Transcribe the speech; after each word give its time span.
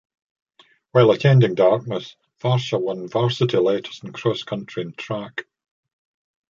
While 0.93 1.11
attending 1.11 1.53
Dartmouth, 1.53 2.15
Varsha 2.39 2.81
won 2.81 3.07
varsity 3.07 3.57
letters 3.57 4.01
in 4.03 4.11
cross 4.13 4.41
country 4.41 4.81
and 4.81 4.97
track. 4.97 5.45